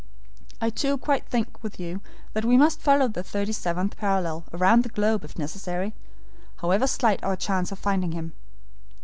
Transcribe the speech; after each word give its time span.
I 0.59 0.71
too 0.71 0.97
quite 0.97 1.27
think 1.27 1.61
with 1.61 1.79
you 1.79 2.01
that 2.33 2.43
we 2.43 2.57
must 2.57 2.81
follow 2.81 3.07
the 3.07 3.21
thirty 3.21 3.51
seventh 3.51 3.97
parallel 3.97 4.45
round 4.51 4.81
the 4.81 4.89
globe 4.89 5.23
if 5.23 5.37
necessary, 5.37 5.93
however 6.55 6.87
slight 6.87 7.23
our 7.23 7.35
chance 7.35 7.71
of 7.71 7.77
finding 7.77 8.13
him. 8.13 8.33